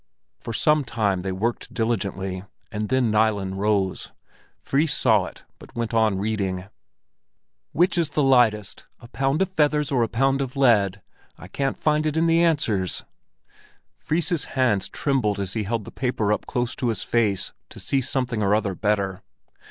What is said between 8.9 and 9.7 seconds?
a pound of